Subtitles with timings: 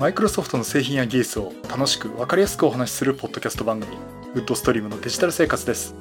[0.00, 3.98] マイクロソフトの製品や技術を楽しく分かりやすくお話しするポッドキャスト番組
[4.34, 5.94] ウッドストリームのデジタル生活です。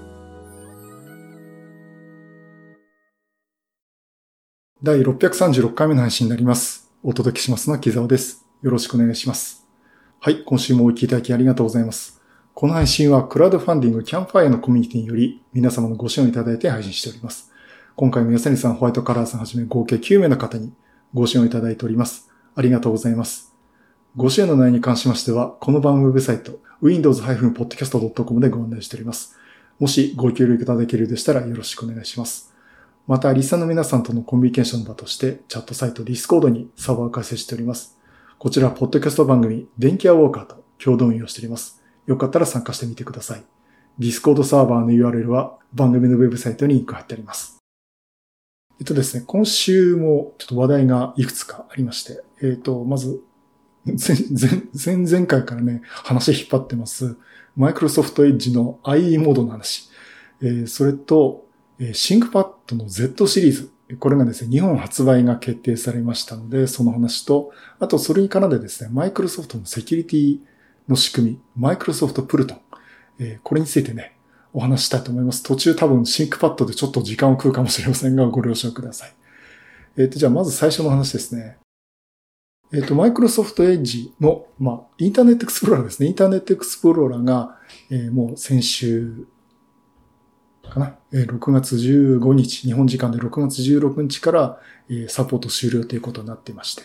[4.82, 6.90] 第636回目の配信になります。
[7.04, 8.46] お届けしますのは木澤です。
[8.62, 9.68] よろしくお願いします。
[10.22, 12.22] はい今週もお聞きいただきありがとうございます。
[12.54, 17.52] この配信はクラウドファンディングキャンファイアのコミュニティにより皆様のご支援をいただいて配信しております。
[17.98, 20.72] 今回も安谷さん、ホワイトカラーさんはじめ合計9名の方に
[21.14, 22.30] ご支援をいただいております。
[22.56, 23.49] ありがとうございます。
[24.20, 29.38] ご支援の内容に関しましては、この番組ウェブサイト、windows-podcast.com でご案内しております。
[29.80, 32.54] もしご協力いただけるようでしたらよろしくお願いします。
[33.08, 37.98] また、リスナーの皆さんとのコミュニケーションの場として、チャットサイト Discord にサーバーを開設しております。
[38.38, 41.82] こちら、ポッドキャスト番組、電気屋ウォーカーと共同運用しております。
[42.06, 43.44] よかったら参加してみてください。
[44.00, 47.60] Discord サーバーの URL は番組のウェブサイトにリンク貼ってあります。
[48.82, 53.22] えっとですね、今週もちょっと話題がいくつかありまして、えっと、まず、
[53.86, 57.18] 前、前、前々回からね、話引っ張ってます、
[57.56, 59.90] マイクロソフトエッジの IE モードの話、
[60.42, 61.46] えー、それと、
[61.80, 70.40] え、シンクパッドの Z シリーズ、これがですね、日本発売が決定されましたので、その話と、あとそれに絡んでですね、マイクロソフトのセキュリティ
[70.88, 72.62] の仕組み、マイクロソフトプルトン、
[73.20, 74.16] えー、これについてね、
[74.54, 75.44] お話したいと思います。
[75.44, 79.14] 途中多分シンクパッドでちょっと時間を食うかもしれませんが、ご了承ください。
[79.98, 81.58] えっ、ー、と、じゃあまず最初の話ですね。
[82.72, 86.08] えっ、ー、と、マイクロソフトエッジの、まあ、インターネットエクスプローラーですね。
[86.08, 87.58] インターネットエクスプローラーが、
[87.90, 89.26] えー、もう先週
[90.70, 90.96] かな。
[91.12, 94.60] えー、6月15日、日本時間で6月16日から、
[94.90, 96.84] えー、サポート終了ということになってまして。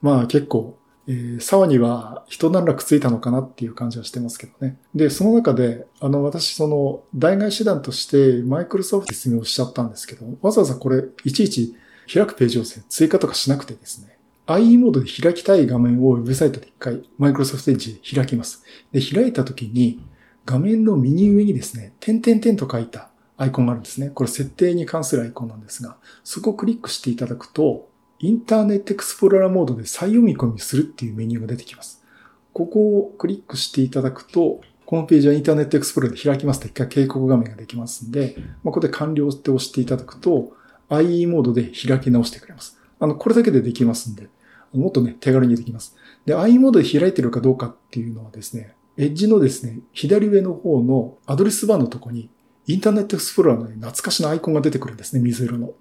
[0.00, 4.78] まあ結構、えー、沢には人何らくっついたのかなっていう感じはしてますけどね。
[4.94, 11.74] で、その中で、あの、私、その、代替手段として、マイクロソフト説明をしちゃったんですけど、わざわざこれ、いちいち
[12.12, 14.13] 開くページを追加とかしなくてですね、
[14.46, 18.62] IE モードで開きたい画面をウェブサイトで一回、マイクロソフトエッジで開きます。
[18.92, 20.00] で、開いた時に、
[20.44, 24.10] 画面の右上にですね、点々点と書いたアイコンがあるんですね。
[24.10, 27.88] これ設定に関するアイコンなんですが、そこをクリックしていただくと、
[28.18, 32.04] インターネットエクスプローラーモードで再読み込みするっていうメニューが出てきます。
[32.52, 40.52] ここをクリックしていただくと、このページはインターネットエクスプローラーで開きますと一回警告画面ができますんで、まあ、ここで完了って押していただくと、
[40.90, 42.78] IE モードで開き直してくれます。
[43.00, 44.28] あの、これだけでできますんで、
[44.74, 45.96] もっとね、手軽にできます。
[46.26, 52.30] で、IE モードで開いてるかどうかっていうのはですね、エッジのですね、左上の方のアドレスバーのとこに、
[52.66, 55.72] インターネットエクスプローラーの、ね、懐かしのアイコンが出てくるんですね、水色の。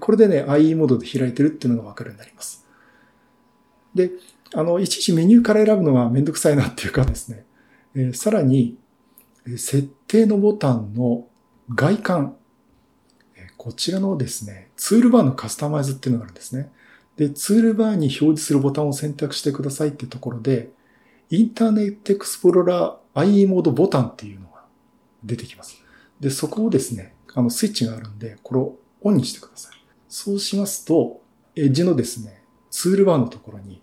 [0.00, 2.66] これでね、IE モードで開いてるっていうのがわかるようになります。
[3.94, 4.10] で、
[4.54, 7.44] あの、いちいちメニューから選ぶのがめんどくさいなっていうかですね、
[7.94, 8.76] えー、さらに、
[9.44, 11.26] 設定のボタンの
[11.74, 12.36] 外観、
[13.56, 16.70] こちらのですね、ツールバーのカスタマイズっていうのがあるんですね。
[17.16, 20.70] で、ツールバーに表示するボタンを選択してくださいってところで、
[21.30, 24.64] インターネットエクスプローラー IE モードボタンっていうのが
[25.24, 25.82] 出てきます。
[26.20, 29.72] で、そこをですね、あの、スイッチがあるんで、これをオンにしてください。
[30.08, 31.20] そうしますと、
[31.56, 33.82] エッジのですね、ツールバーのところに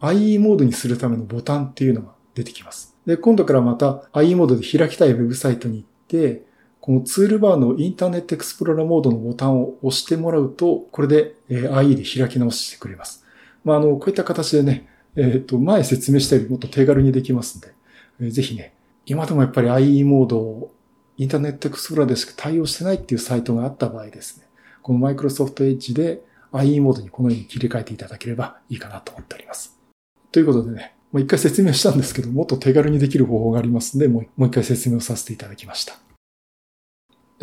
[0.00, 2.96] IE モードにするためのボタンっていうのが出てきます。
[3.06, 6.44] で、今度からまた IE モードで開きたいウェブサイトに行って、
[6.84, 13.24] このツールバーのインターネットエクスプローラーモードのボタンを押してもらうと、これで IE で開き直してくれます。
[13.64, 14.86] まあ、あの、こういった形でね、
[15.16, 17.72] えっ、ー、と、前説明したよりもっと手軽にできますんで、
[18.20, 18.74] えー、ぜひね、
[19.06, 20.74] 今でもやっぱり IE モードを
[21.16, 24.46] インターネットエクスプローラーでしか対応してないっていうサイトがあった場合ですね、
[24.82, 26.20] このマイクロソフトエッジで
[26.52, 29.80] IE モードにこのように切り替えていただければいいかなと思っております。
[30.32, 36.03] ということでね、もう一回説明したんですけど、もっと手軽にできる方法がありますので、もう一回説明をさせていただきました。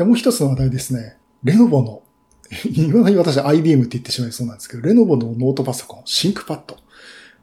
[0.02, 1.18] で、もう一つの話題ですね。
[1.44, 2.02] レノボの、
[2.66, 6.78] 今だに私は IBM って言ってしまいそうなんですけど、レノボのノートパソコン、シンクパッド。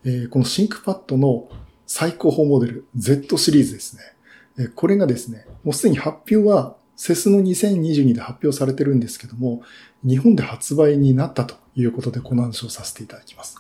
[0.04, 1.48] えー、このシンクパッドの
[1.86, 4.02] 最高峰モデル、Z シリーズですね。
[4.58, 9.62] えー、これがですね、もうすでに発表は CESの2022で発表されてるんですけども、
[10.02, 13.56] 日本で発売になったということでこの話をさせていただきます。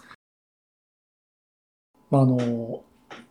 [2.10, 2.82] まあ、あの、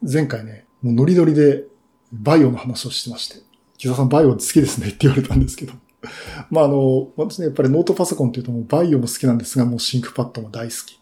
[0.02, 1.66] 前回ね、もうノリノリで
[2.14, 3.47] VAIOの話をしてまして、
[3.78, 5.74] 木澤さん VAIO好きですねって言われたんですけど。
[6.50, 11.00] まあ、あの、私ね、やっぱりノートパソコンっていうともう VAIOも好きなんですが、もうシンクパッドも大好き。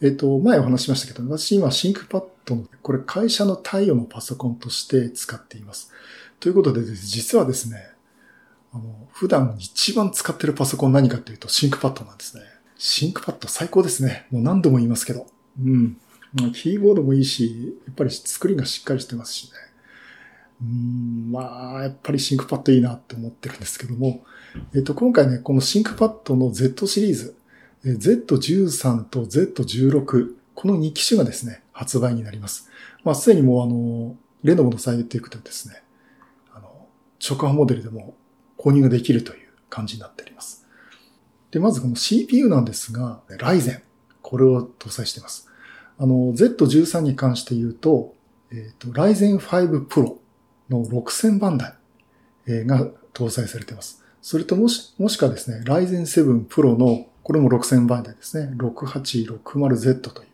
[0.00, 5.90] えっ、と、前お話しましたけど、私今シンクパッドの、これ会社の貸与のパソコンとして使っています。
[6.40, 7.78] ということで、実はですね、
[8.72, 12.42] あの、普段一番使ってるパソコン何かっていうと、シンクパッドなんですね。
[12.76, 14.26] シンクパッド最高ですね。
[14.30, 15.26] もう何度も言いますけど。
[15.62, 15.96] うん。
[16.52, 19.73] キーボードもいいし、やっぱりスクリーンがしっかりしてますしね。
[20.64, 24.24] うん、まあ、やっぱりシンクパッドいいなって思ってるんですけども、
[24.74, 27.36] えっ、と、今回ね、このシンクパッドの Z シリーズ、
[27.84, 32.70] Z13 と Z16、この2機種がですね、発売になります。
[33.02, 35.82] まあ、すでにもうあの、レノボのサイト行くとですね、
[36.54, 36.86] あの、
[37.20, 38.16] 直販モデルでも
[38.56, 40.66] 購入ができるという感じになっております。
[41.50, 43.82] で、まずこの CPU なんですが、ライゼン。
[44.22, 45.48] これを搭載しています。
[45.98, 48.14] あの、Z13 に関して言うと、
[48.50, 50.16] えっ、ー、と、ライゼン5 Pro
[50.70, 51.74] の6000番台
[52.66, 54.02] が搭載されています。
[54.22, 60.24] それともし、もしかですね、ライゼン7 Pro の、これも6000番台ですね、6860Z と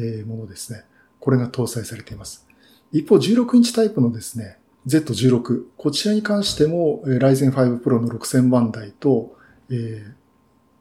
[0.00, 0.84] いうものですね。
[1.20, 2.46] これが搭載されています。
[2.92, 9.36] 一方、16インチタイプのですね、Z16、こちらに関しても、ライゼン5 Pro の6000番台と、
[9.70, 10.12] えー、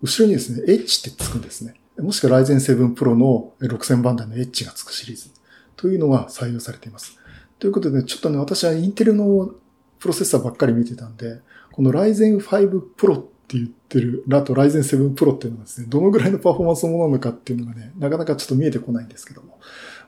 [0.02, 1.74] 後ろにですね、H ってつくんですね。
[2.00, 5.30] もしくは Ryzen 7 Pro の6000番台の H がつくシリーズ
[5.76, 7.18] というのが採用されています。
[7.60, 9.52] ということで、ちょっとね、私はインテルの
[10.00, 19.60] プロセッサーばっかり見てたんで、この Ryzen 5 Pro って言ってる、あと Ryzen 7 Pro っていうのはですね、どのぐらいのパフォーマンスのものなのかっていうのがね、なかなかちょっと見えてこないんですけども。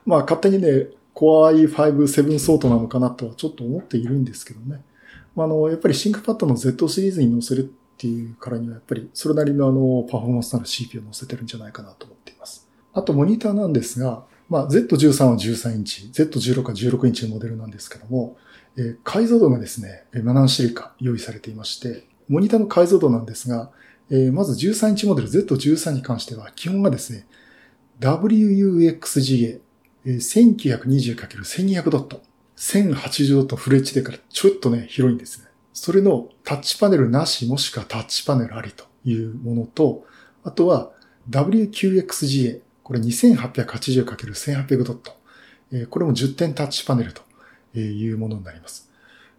[0.06, 4.82] まあ、勝手にね、Core i5 7相当なのかなとはちょっと思っているんですけどね。
[5.34, 12.68] まあ、あの、やっぱり ThinkPad の Z シリーズに載せるっていうからには、やっぱりそれなりのあの、パフォーマンスのある CPU を載せてるんじゃないかなと思っています。
[12.92, 18.36] あと、モニターなんですが、まあ、Z13 は13インチ、Z16 は16インチのモデルなんですけども、
[18.76, 23.70] えー、解像度がですね、何種類か用意されていまして、モニターの解像度なんですが、
[24.10, 27.26] えー、まず13インチモデル Z13 に関しては、基本がですね、
[28.00, 29.60] WUXGA、
[30.04, 32.22] 1920×1200 ドット、
[32.56, 35.46] 1080ドットフル HD からちょっとね、広いんですね。
[35.72, 40.04] それのタッチパネルなしもしくはタッチパネルありというものと、
[40.42, 40.90] あとは
[41.30, 42.60] WQXGA、
[42.90, 45.12] これ 2880×1800 ドット。
[45.90, 47.22] これも10点タッチパネルと
[47.78, 48.90] いうものになります。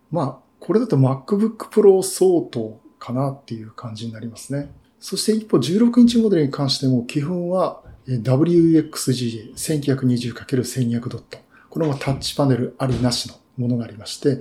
[0.10, 4.72] まあ、これだと MacBook Pro 相当かなっていう感じになりますね。
[5.02, 11.38] そして一方16インチモデルに関しても基本は WXGA 1920×1200 ドット。
[11.70, 14.40] これもタッチパネルありなしのものがありまして、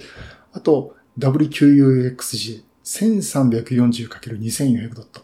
[0.52, 5.22] あと WQUXG 1340×2400 ドット。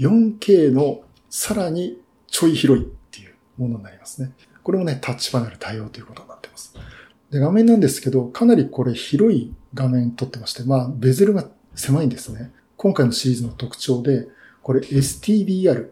[0.00, 2.00] 4K のさらに
[2.36, 4.30] ちょい広いっていうものになりますね。
[4.62, 6.74] これもね、タッチパネル対応ということになってます。
[7.30, 12.52] で、画面なんですけど、かなりこれ広い画面撮ってまして、まあ、ベゼルが狭いんですね。
[12.76, 14.28] 今回のシリーズの特徴で、
[14.62, 15.88] これ STBR、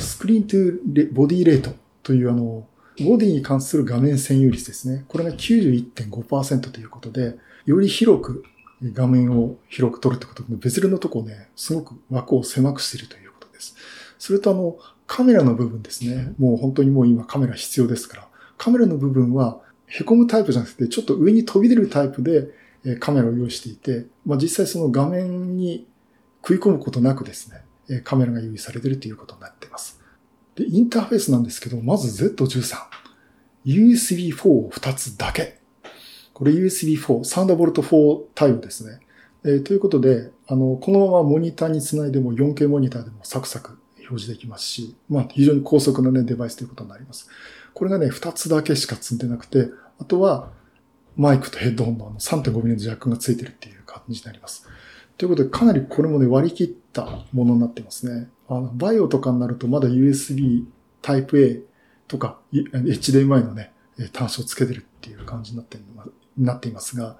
[0.00, 1.70] スクリーントゥボディレート
[2.02, 2.66] というあの、
[3.06, 5.04] ボディに関する画面占有率ですね。
[5.06, 7.36] これが91.5%ということで、
[7.66, 8.42] より広く
[8.82, 13.76] 画面を広く撮るってことで、ベゼルのとこね、すごく枠を狭くしているということです。
[14.18, 14.76] それとあの、
[15.08, 16.34] カメラの部分ですね。
[16.38, 18.28] もう本当にもう今カメラ必要ですから、
[18.58, 22.50] カメラの部分は凹むタイプじゃなくて、ちょっと上に飛び出るタイプで
[23.00, 25.86] カメラを用意していて、まあ、実際その画面に
[26.42, 27.50] 食い込むことなくです
[27.88, 30.00] ね、カメラが用意されているということになっています。
[30.54, 32.76] で、インターフェースなんですけど、まず Z13。
[33.64, 35.58] USB4 を2つだけ。
[36.34, 39.00] これ USB4、サンダーボルト4対応ですね。
[39.44, 43.77] えー、ということで、あの、このままモニターにつないでも 4K モニターでもサクサク
[44.08, 47.28] 表示できますし、まあ非常に高速なね、デバイスということになります。
[47.74, 49.68] これがね、2つだけしか積んでなくて、
[49.98, 50.50] あとは
[51.16, 54.66] マイクとヘッドホンの 3.5mm のジャックがついてるっていう感じになります。
[55.16, 58.28] ということで、かなりこれもね、割り切ったものになってますね。
[58.48, 60.64] あの、バイオとかになるとまだ USB
[61.02, 61.62] Type A
[62.06, 63.72] とか HDMI のね、
[64.14, 65.78] 端子をつけてるっていう感じになって
[66.36, 67.16] なっていますが、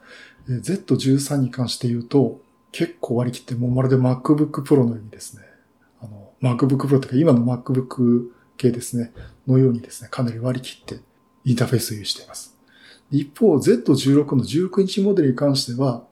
[0.48, 2.40] Z13 に関して言うと、
[2.70, 5.42] 結構割り切って、もうまるで MacBook Pro のようにですね、
[6.42, 9.12] MacBook Pro とか今の MacBook 系ですね、
[9.46, 11.02] のようにですね、かなり割り切って
[11.44, 12.56] インターフェースを有しています。
[13.10, 16.04] 一方、Z16 の19インチモデルに関しては、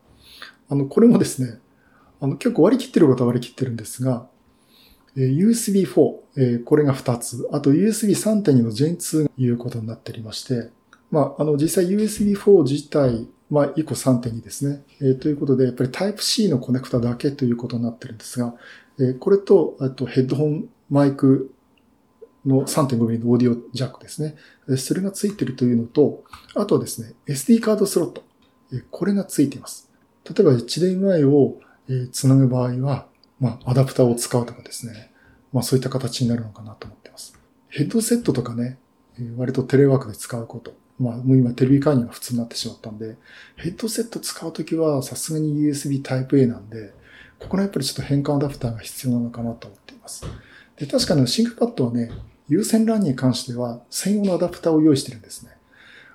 [0.68, 1.61] あの、これもですね、
[2.21, 4.26] あの、結構割り切ってることは割り切ってるんですが、
[5.16, 10.71] え USB4、これが2つ、あと USB3.2 の Gen2 がいうことになっておりまして、
[11.11, 14.83] まあ、あの、実際 USB4 自体、まあ、1個3.2ですね。
[15.00, 18.55] えー、ということで、やっぱり Type-C のコネクタだけということになってるんですが、
[18.99, 21.53] えー、これと、あとヘッドホンマイク
[22.45, 24.37] の 3.5mm のオーディオジャックですね。
[24.76, 26.25] それがついてるというのと、
[26.55, 28.23] あとはですね、SD カードスロット。
[28.91, 29.91] これがついています。
[30.25, 31.61] 例えば HDMI を
[32.11, 33.07] つなぐ場合は、
[33.38, 35.12] まあ、アダプターを使うとかですね。
[35.53, 37.38] まあ、そういった形になるのかなと思っています。
[37.69, 38.79] ヘッドセットとかね、
[39.37, 40.75] 割とテレワークで使うこと。
[40.99, 43.17] まあ、もう今テレビ会議が普通になってしまったんで、
[43.57, 46.95] ヘッドセット使うときはさすがに USB Type-A なんで、
[47.38, 50.26] ここのやっぱりちょっと変換アダプターが必要なのかなと思っています。
[50.79, 52.11] で、確かにシンクパッドはね、
[52.49, 55.50] 有線 LAN に関しては専用のアダプターを用意してるんですね。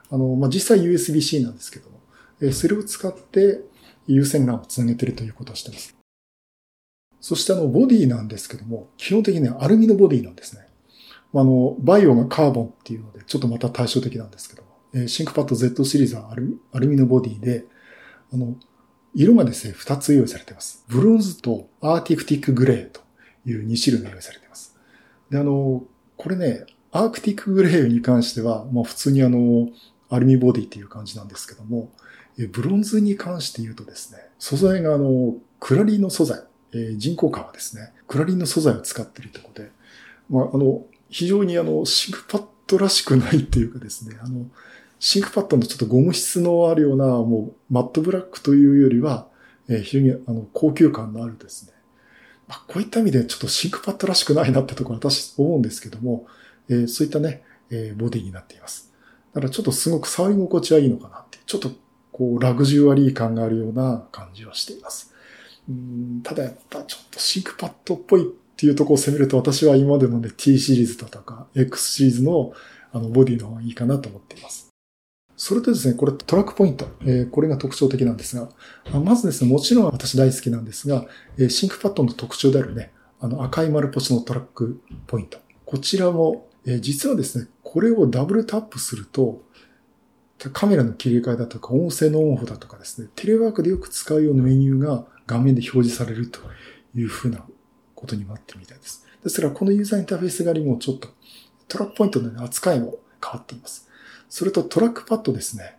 [0.10, 2.00] あの、まあ、実際 USB-C なんですけども、
[2.42, 3.62] えそれを使って
[4.08, 5.96] 有線 LAN をつなげてるということをしてます。
[7.20, 10.66] そしてあの、ボディなんですけども、基本的にはアルミのボディなんですね。
[11.34, 17.66] あの、 VAIOがカーボンっていうので、ちょっとまた対照的なんですけど、え、シンクパッド Z シリーズはアルアルミのボディで、
[18.34, 18.56] あの、
[19.14, 20.86] 色がですね、二つ用意されています。
[20.88, 23.02] ブロンズとアーティクティックグレーと
[23.46, 24.78] いう2種類が用意されています。
[25.30, 25.84] で、あの、
[26.18, 29.70] これね、アークティックグレーに関しては、まあ普通にあの、
[30.10, 31.92] アルミボディっていう感じなんですけども、
[32.52, 36.44] ブロンズに関して言うとですね、素材があの、クラリーノ素材、
[36.74, 37.94] えー、人工革ですね。
[38.08, 39.72] クラリーノ素材を使っているところで、
[40.30, 44.46] まあ、あの、非常にあの、シンクパッドらしくないっていうかですね、あの、
[45.02, 49.28] シンクパッドのちょっとゴム質のあるような、もう、マットブラックというよりは、
[49.68, 51.74] えー、非常にあの、高級感のあるですね。
[52.48, 56.28] まあ、こういった意味でちょっとシンクパッドらしくないなってところ私思うんですけども、
[56.70, 57.42] えー、そういったね、
[57.72, 58.94] えー、ボディになっています。
[59.34, 61.72] だからちょっとすごく触り心地はいいのかなって、ちょっと
[62.12, 65.12] こう、ラグジュアリー感があるような感じはしています。
[65.68, 72.54] うんただやっぱちょっとシンクパッドっぽいっていうところを攻めると私は今までのね T シリーズだとか X シリーズの
[72.94, 74.71] あのボディの方がいいかなと思っています。
[75.44, 76.86] それとですね、これトラックポイント。
[77.02, 78.50] えー、これが特徴的なんですが、
[79.00, 81.08] まずですね、もちろん私大好きなんですが、
[81.40, 85.40] えー、シンクパッドの特徴であるね、あの赤い丸ポチのトラックポイント。
[85.66, 89.42] こちらも、えー、実はですね、これをダブルタップすると、
[90.54, 96.40] カメラの切り替えだとか、音声のオンオフだとかですね、テレワークでよく使うようなメニューが画面で表示されると
[96.94, 97.44] いうふうな
[97.96, 99.08] ことになってるみたいです。
[99.24, 101.08] ですから、このユーザーインターフェース側にもちょっと
[101.68, 103.88] トラックポイントの扱いも変わっています。
[104.32, 105.76] それとトラックパッドですね。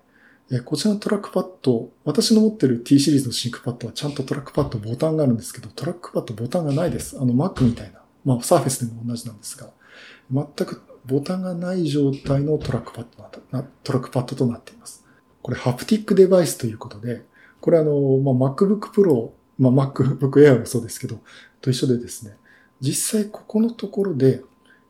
[0.66, 7.18] こちらのトラックパッド、私の持ってる T シリーズのシンクパッドはちゃんとトラックパッドボタンがあるんですけど、トラックパッドボタンがないです。
[7.18, 8.02] あの Mac みたいな。
[8.26, 9.70] まあ、サーフェスでも同じなんですが、
[10.30, 13.22] 全くボタンがない状態のトラックパッド
[13.56, 15.02] な、トラックパッドとなっています。
[15.40, 17.22] これ、ハプティックデバイスということで、
[17.62, 21.20] これあの、まあ、MacBook Pro、まあ、MacBook Air もそうですけど、
[21.62, 22.36] と一緒でですね、
[22.82, 24.42] 実際ここのところで、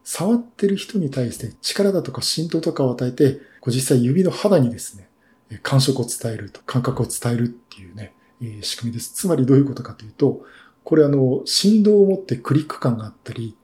[0.04, 5.08] 触ってる人に対して力だとか振動とかを与えて、こう実際指の肌にですね、
[5.62, 9.12] 感触を伝えると、感覚を伝えるっていうね、え、仕組みです。
[9.14, 10.44] つまりどういうことかというと、
[10.82, 13.56] これあの、振動を持ってクリック感があったり、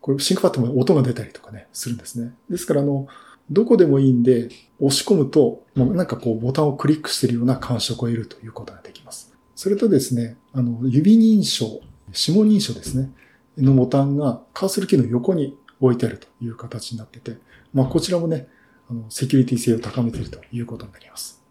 [0.00, 2.32] これシンクパッドも音が出たりとかね、するんですね。
[2.48, 3.08] ですからあの、
[3.50, 4.48] どこでもいいんで、
[4.78, 9.34] 押し込むと、なんかこうボタンをクリックしてるような感触を得るということができます。
[9.54, 13.10] それとですね、あの、指認証、指紋認証ですね。
[13.58, 17.36] のボタンがカーソルキーの横に置いてあるという形になってて、
[17.74, 18.48] まあこちらもね、
[18.90, 21.42] あの、セキュリティ性を高めているということになります。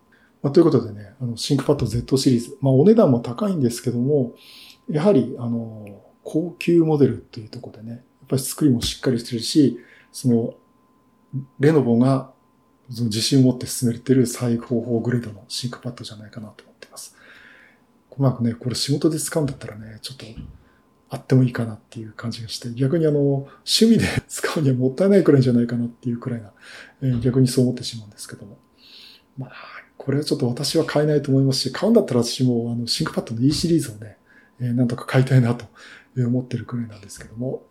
[0.42, 2.58] まあ、ということでね、あの、シンクパッド Z シリーズ。
[2.62, 4.34] まあお値段も高いんですけども、
[4.90, 9.80] やはり、あの、高級モデルっていうところでね、やっぱり作りもしっかりしてるし、
[10.12, 10.54] その、
[11.60, 12.32] レノボが
[12.92, 17.16] その自信を持って勧めてる最高峰グレードのシンクパッドじゃないかなと思っています。
[18.18, 20.26] うまくね、これ仕事で使うんだったらね、ちょっと
[21.10, 26.52] あってもいいかなっていう感じがして、逆にあの、趣味で 使うにはもったいないくらいじゃないかなっていうくらいな、
[27.02, 28.60] えー、逆にそう思ってしまうんですけども。
[29.38, 29.52] まあ、
[29.98, 34.18] これはちょっと私は買えないと思いますし、買うんだったら私もあの、シンクパッドの E シリーズをね、
[34.60, 35.66] えー、なんとか買いたいなと
[36.18, 37.66] 思ってるくらいなんですけども、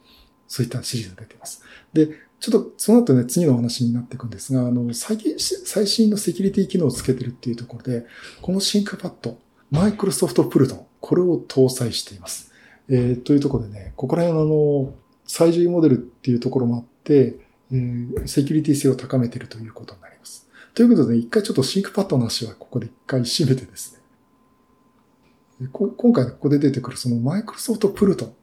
[0.49, 1.63] そういったシリーズが出ています。
[1.93, 2.09] で、
[2.41, 8.07] ちょっとその後ね、次のお話になっていくんですが、あの、最近、最新のセキュリティ機能をつけてるっていうところで、
[8.41, 9.39] このシンクパッド、
[9.71, 12.48] マイクロソフトプルトン、これを搭載しています。
[12.89, 14.95] えー、というところでね、ここら辺のあの、
[15.27, 17.39] 最上モデルっていうところもあって、
[17.71, 20.49] えー、セキュリティ性を高めているということになります。
[20.75, 25.69] ということで、一回ちょっとシンクパッドの話はここで一回締めてですね。
[25.73, 28.35] 今回ここで出てくるそのマイクロソフトプルトン。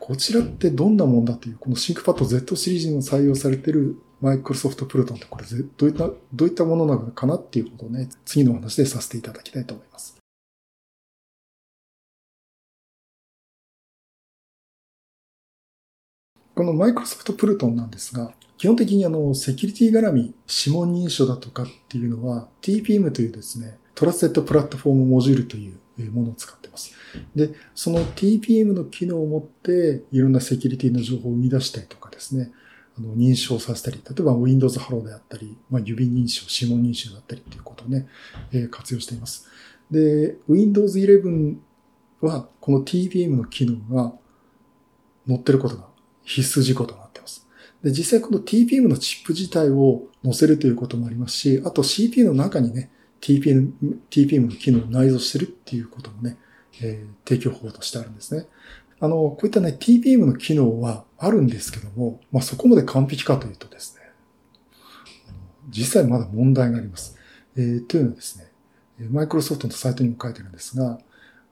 [0.00, 10.13] こちらってどんなもんだという、このシンクパッド Z シリーズに採用されているマイクロソフトプルトンってこれどういった、どういったものなのかなっていうことをね、次の話でさせていただきたいと思います。
[16.54, 26.94] このマイクロソフトプルトンなんですが、基本的にあの、セキュリティ絡み、指紋認証だとかっていうのは、TPM というですね、トラステッドプラットフォームモジュールというものを使っています。
[27.34, 32.52] で、その TPM の機能を持って、いろんなセキュリティの情報を生み出したりとかですね、
[32.96, 38.06] あの認証させたり、例えば Windows Hello であったり、まあ、指認証、指紋認証だったりっていうことをね、
[38.52, 39.48] えー、活用しています。
[39.90, 41.56] で、Windows 11
[42.20, 44.12] はこの TPM の機能が
[45.26, 45.88] 載ってることが
[46.24, 47.46] 必須事項となっています。
[47.82, 52.90] で、実際この TPM のチップ自体を載せるということもありますし、あと CPU の中にね、
[53.20, 53.72] TPM,
[54.10, 56.36] TPM の機能を内蔵してるっていうこともね、
[56.82, 58.46] えー、提供法としてあるんですね。
[59.00, 64.02] あの、こういったね、TPM の機能はあるんですけども、まあ、そこまで完璧かというとですね、
[65.70, 67.16] 実際まだ問題があります。
[67.56, 68.50] えー、というのはですね、
[69.10, 70.98] マイクロソフトのサイトにも書いてるんですが、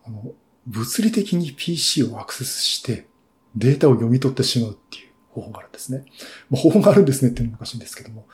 [0.05, 0.33] あの、
[0.67, 3.07] 物理的に PC をアクセスして、
[3.57, 6.05] データを読み取ってしまうっていう方法があるんですね。
[6.51, 8.27] まあ、方法があるんですねっていうのもおかしいんですけども、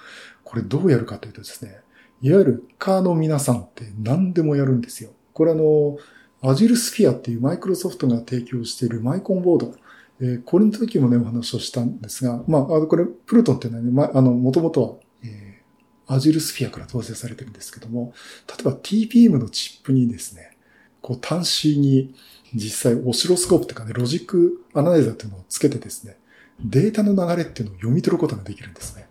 [0.45, 1.81] これどうやるかというとですね、
[2.21, 5.11] いわゆるカーの皆さんって何でもやるんですよ。
[5.33, 5.99] これあの、
[6.43, 9.75] Azure Sphere っていうマイクロソフトが提供しているマイコンボード。
[10.21, 18.13] えー、これの時もね、お話をしたんですが、まあ、の、これ、プルトンっていうのはね、まあ、あの、もともとは、えー、Azure Sphere から搭載されてるんですけども、
[18.49, 20.57] 例えば TPM のチップにですね、
[21.03, 22.15] こう、端子に
[22.55, 26.19] 実際オシロスコープとかね、ロジックアナライザーっていうのをつけてですね、
[26.61, 29.09] データの流れっていうのを読み取ることができるんですね。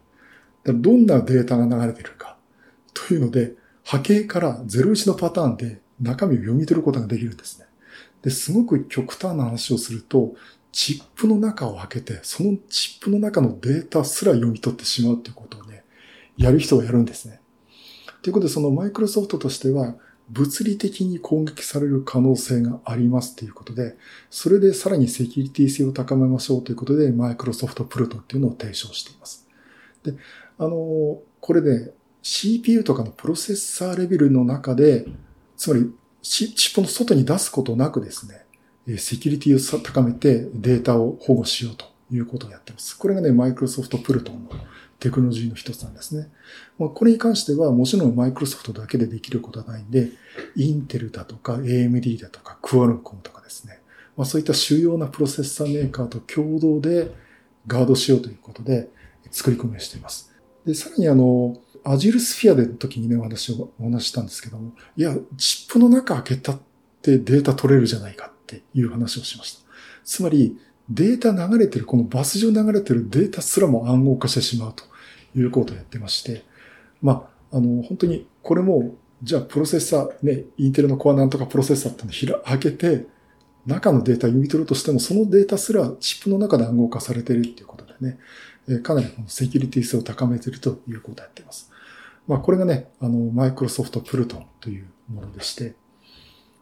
[0.66, 2.38] どんなデータが流れてるか
[2.94, 3.54] というので、
[3.84, 7.66] 波形から01のパターンで中身を読み取ることができるんですね。
[8.22, 10.36] で、すごく極端な話をすると、
[10.74, 15.84] チップの中を開けて、そのチップの中のデータすら読み取ってしまうということをね、
[16.38, 17.40] やる人がやるんですね。
[18.22, 19.96] ということで、そのマイクロソフトとしては、
[20.30, 23.96] 物理的に攻撃される可能性がありますということで、
[24.30, 29.48] それでさらにセキュリティ性を高めましょうということで、マイクロソフトプルトンっていうのを提唱しています。
[30.04, 30.14] で、
[30.58, 35.06] あの、これで CPU とかのプロセッサーレベルの中で、
[35.56, 35.92] つまり
[36.22, 42.98] チップの外に出すことなくですね、セキュリティを高めてデータを保護しようということをやっています。
[42.98, 44.52] これがね、マイクロソフトプルトンの
[45.00, 46.30] テクノロジーの一つなんですね。
[46.80, 50.10] まあ、これに関してはもちろんマイクロソフトだけでできることはないんで、
[50.56, 53.80] インテルだとか AMD だとかクアルコムとかですね。
[54.16, 57.14] まあ、そういった主要なプロセッサーメーカーと共同で
[57.68, 58.90] ガードしようということで
[59.30, 60.34] 作り込みをしています。
[60.66, 66.60] で、さらにあの、アジルスフィアでの時にね、私をお話したんですけども、いや、チップの中開けたっ
[67.02, 69.68] てデータ取れるじゃないかっていう話をしました。
[70.04, 70.58] つまり、
[70.90, 74.84] データ流れてる、このバス上流れてるデータすらも暗号化してしまうと
[75.38, 76.46] いうことをやってまして、
[77.02, 83.08] まあ、あの、本当にこれも、じゃあプロセッサー、ね、インテルのコアなんとかプロセッサーってのを開けて、
[83.66, 88.20] 中のデータ読み取るとしても、そのデータすらチップの中で暗号化されてるっていうことでね、
[88.70, 91.70] えかなりこのセキュリティ性を高めているということをやっています。
[92.28, 95.76] まあ、これがね、あの、マイクロソフトプルトンというものでして、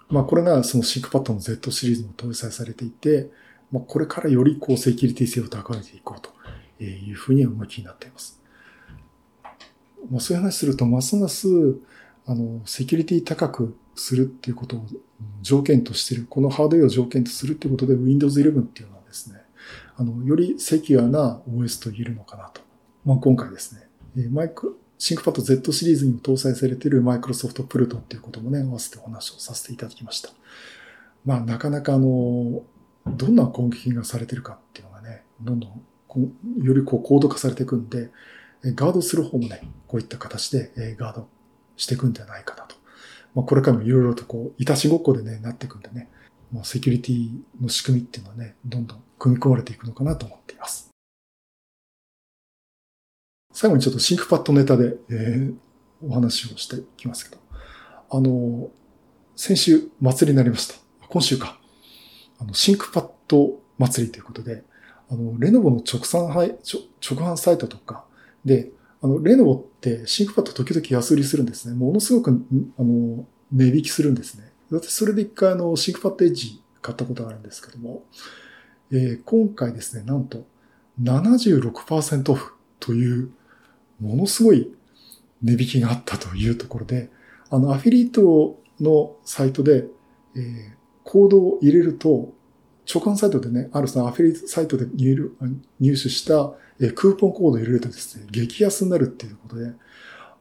[0.10, 3.30] まあ、これがそのシンクパッドの Z シリーズも搭載されていて、
[3.72, 8.42] まあ、これからよりこうセキュリティ性を高めていこうというふうに動きになっています。
[10.10, 11.48] まあ、そういう話すると、ますます、
[12.26, 14.86] あの、セキュリティ高くするっていうことを
[15.42, 19.42] 条件としてる、このハードウェアを条件とするっていうことで Windows 11っていうのはですね、
[19.98, 22.62] あの、よりセキュアな OS と言えるのかなと。
[23.04, 23.76] まあ、今回です
[24.16, 30.30] ね、マイク、シンクパッド Z シリーズにも搭載されているマイクロソフトプルトンっていうこともね、合わせてお話をさせていただきました。
[31.26, 32.64] まあ、なかなかあの、
[33.06, 38.12] どんな攻撃がされてるかっていうのがね、どんどん、よりこう高度化されていくんで、
[38.64, 41.28] ガードする方もね、こういった形でガード
[41.78, 42.76] していくんではないかなと。
[43.36, 46.10] まあ、これからもいろいろとこう、いたしごっこでね、なっていくんでね、
[46.52, 50.90] まあ、セキュリティの仕組みっていうのはね、どんどん組み込まれていくのかなと思っています。
[53.52, 55.56] 最後にちょっとシンクパッドネタで、えー、
[56.02, 57.42] お話をしていきますけど、
[58.10, 58.70] あの、
[59.36, 60.76] 先週祭りになりました。
[61.10, 61.60] 今週か。
[62.40, 64.64] あの、 ThinkPad 祭りということで、
[65.10, 66.56] あの、レノボの直産直
[67.02, 68.06] 販サイトとか
[68.44, 68.72] で、
[69.02, 71.76] あの、レノボって ThinkPad 時々安売りするんですね。
[71.76, 72.46] ものすごく、
[72.78, 74.52] あの、値引きするんですね。
[74.72, 78.04] 私それで一回あの、 ThinkPad Edge 買ったことがあるんですけども、
[78.92, 80.46] えー、今回ですね、なんと
[81.02, 83.32] 76%オフという
[84.00, 84.74] ものすごい
[85.42, 87.10] 値引きがあったというところで、
[87.50, 89.86] あの、アフィリートのサイトで、
[90.36, 90.74] えー、
[91.16, 92.34] コードを入れると、
[92.94, 95.32] 直販サイトでね、あるそのアフィリサイトで入
[95.80, 96.52] 入手した、
[96.82, 99.72] え、クーポンコードを入れるとですね、激安になるっていうことで、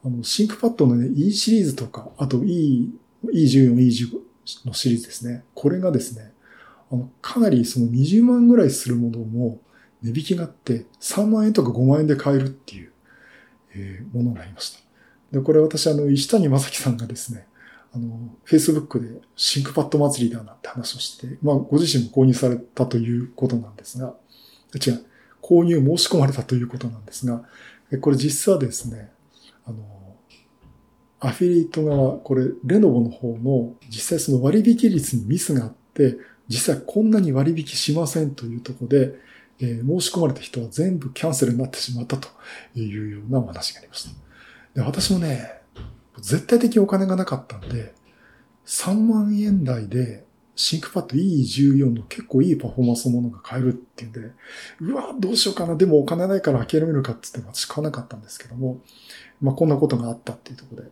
[0.05, 2.93] あの、シンクパッドのね、E シリーズとか、あと E、
[3.25, 4.19] E14、E15
[4.67, 5.45] のシリーズですね。
[5.55, 6.33] これがですね、
[6.91, 9.61] あの、かなりその20万ぐらいするものも
[10.03, 12.93] 値引きがあって3万円とか5万円で買えるっていう、
[13.77, 14.81] えー、ものになりました。
[15.31, 17.47] で、これ私あの、石谷正樹さんがですね、
[17.95, 24.15] あの、Facebook でシンクパッド祭りだなって話をして、まあ、ご自身も購入されたということなんですが、
[24.75, 25.07] 違う、
[25.41, 27.45] 購入申し込まれたということなんですが、
[28.01, 29.11] これ実はですね、
[29.65, 29.77] あの、
[31.21, 36.17] アフィリエイト側、これ、レノボの方の実際その割引率にミスがあって、
[36.49, 39.15] 実際こんなに割引しませんというとこで、
[39.61, 42.29] えー、申し込まれた人は全部キャンセルになってしまったと
[42.75, 44.11] いうようなお話がありました。
[44.75, 45.64] で私もね、
[46.19, 47.95] 絶対的お金がなかったんで、
[48.67, 50.25] 3万円台で
[50.57, 54.21] シンクパッド E14 の結構いいパフォーマンスのものが買えるっていうんで、
[54.81, 55.75] うわ、どうしようかな。
[55.77, 58.81] でもお金ないから諦めるかって言って私買わなかったんですけども、
[59.41, 60.91] まあこんなことがあったっていうところで。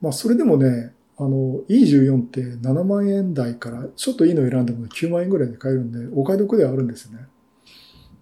[0.00, 7.26] まあそれでもね、あの、E14 って7万円台からちょっといいの選んでも9万円ぐらいで買えるんで、お買い得ではあるんですよね。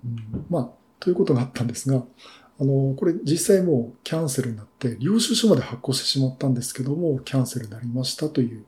[0.04, 2.04] うん、まあ、ということがあったんですが、
[2.60, 8.64] あの、これ実際もうキャンセルになって、領収書まで発行してしまったんですけども、キャンセルになりましたという、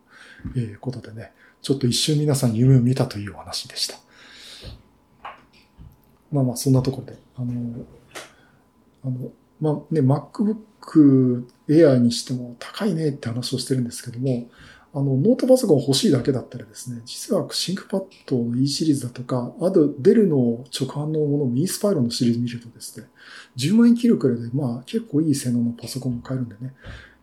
[0.56, 3.96] えことでね、ちょっと一瞬皆さん夢を見たというお話でした。
[6.32, 7.84] まあまあ、そんなところで、あの、
[9.04, 14.48] あの、まあね、MacBook Air にしても高いねって話をしてるんですけども、
[14.94, 23.06] あの、ノートパソコン欲しいだけだったらですね、実はシンクパッドの E シリーズだとか、あとデルの直販のものも E スパイロのシリーズ見るとですね、
[23.56, 26.74] 10万円切るくらいで、まあ結構いい性能のパソコンも買えるんでね、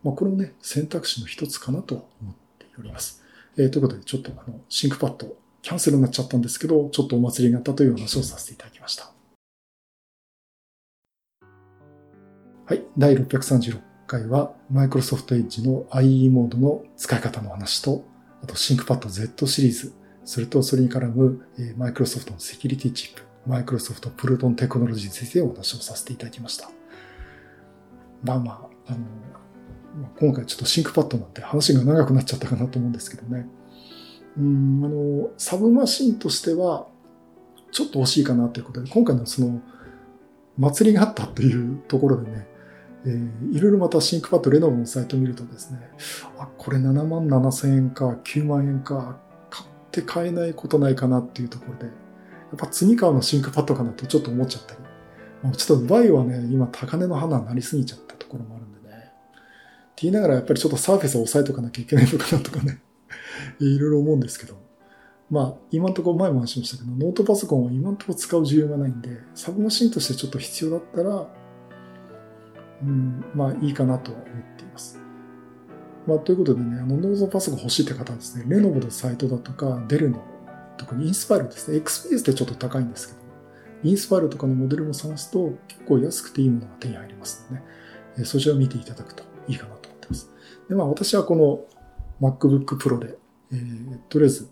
[0.03, 3.23] まあこれもね、選択肢の一つかなと思っております。
[3.55, 9.11] えー、ということで、ちょっとあの、 ThinkPad キャンセルになっちゃったんですけど、ちょっとお祭りになったという話をさせていただきました。
[12.65, 18.03] はい、第636回は Microsoft Edge の IE モードの使い方の話と、
[18.43, 19.93] あと ThinkPad Z シリーズ、
[20.25, 21.45] それとそれに絡む
[21.77, 26.71] Microsoft のセキュリティチップ、Microsoft Proton テクノロジーについてお話をさせていただきました。
[28.23, 28.99] まあまあ、あの、
[30.19, 33.47] 今回ちょっと ThinkPad なんて話が長くなっちゃったかなと思うんですけどね。
[34.37, 36.87] うん、あの、サブマシンとしては、
[37.71, 39.61] ちょっと欲しいかなということで、今回のその、
[40.57, 42.47] 祭りがあったというところでね、
[43.05, 45.79] えー、いろいろまた ThinkPad レノボのサイトを見るとですね、
[46.37, 51.91] あ、これ7万7千円か9万円か、買って買えないことないかなっていうところで、や
[52.55, 54.79] っぱ次買うの ThinkPad かなとちょっと思っちゃったり、
[55.43, 58.95] もうちょっと VAIO はね、今高嶺の花になりすぎちゃったところもあるんでね。
[58.95, 58.99] っ
[59.95, 62.81] て言いながらやっぱりちょっとサーフェスを押さえとかなきゃいけないのかなとかね、
[63.59, 64.57] いろいろ思うんですけど。
[65.29, 71.27] まあ、今のところ前も話しましたけど、ノートパソコンは今のところ使う需要がないんで、サブマシンとしてちょっと必要だったら、
[72.83, 74.25] うん、まあいいかなと思っ
[74.57, 74.99] ています。
[76.07, 80.23] まあということでね、あのノートパソコン欲しいって方はですね、レノボのサイトだとか、デルの、
[80.77, 83.19] 特にインスパイルですね、XPS ってちょっと高いんですけど、
[83.83, 87.63] インスパイルとかのモデルも探すと結構安くていいものが手に入りますので、
[88.21, 90.31] ね、そちらを見ていただくといいかなと思ってます。
[90.67, 91.35] で、まあ私はこ
[92.21, 93.17] の MacBook Pro で、
[93.51, 94.49] えー、とりあえず、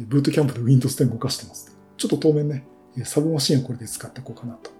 [0.00, 1.76] ブートキャンプで Windows 10動かしてます。
[1.96, 2.66] ちょっと当面ね、
[3.04, 4.70] サブマシンをこれで使っていこうかなと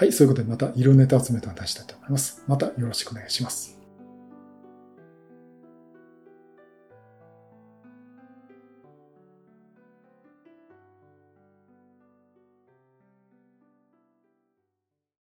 [0.00, 2.42] はい、そういうことでまた色ネタ集めた話したいと思います。
[2.48, 3.79] またよろしくお願いします。